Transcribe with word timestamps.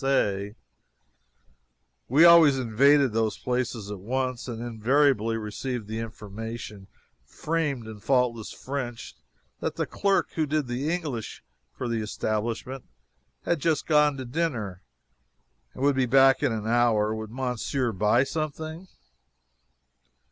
We 2.09 2.25
always 2.25 2.57
invaded 2.57 3.13
these 3.13 3.37
places 3.37 3.91
at 3.91 3.99
once 3.99 4.47
and 4.47 4.59
invariably 4.59 5.37
received 5.37 5.87
the 5.87 5.99
information, 5.99 6.87
framed 7.23 7.85
in 7.85 7.99
faultless 7.99 8.51
French, 8.51 9.15
that 9.59 9.75
the 9.75 9.85
clerk 9.85 10.31
who 10.31 10.47
did 10.47 10.65
the 10.65 10.91
English 10.91 11.43
for 11.71 11.87
the 11.87 12.01
establishment 12.01 12.83
had 13.43 13.59
just 13.59 13.85
gone 13.85 14.17
to 14.17 14.25
dinner 14.25 14.81
and 15.75 15.83
would 15.83 15.95
be 15.95 16.07
back 16.07 16.41
in 16.41 16.51
an 16.51 16.65
hour 16.65 17.13
would 17.13 17.29
Monsieur 17.29 17.91
buy 17.91 18.23
something? 18.23 18.87